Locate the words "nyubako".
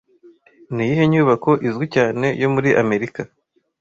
1.11-1.51